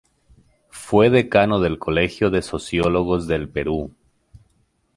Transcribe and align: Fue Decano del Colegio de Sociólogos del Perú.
Fue 0.71 1.11
Decano 1.11 1.59
del 1.59 1.77
Colegio 1.77 2.31
de 2.31 2.41
Sociólogos 2.41 3.27
del 3.27 3.47
Perú. 3.49 3.93